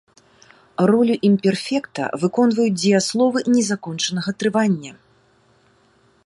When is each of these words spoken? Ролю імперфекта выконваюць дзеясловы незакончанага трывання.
Ролю 0.91 1.15
імперфекта 1.29 2.03
выконваюць 2.23 2.73
дзеясловы 2.81 3.39
незакончанага 3.57 4.29
трывання. 4.41 4.93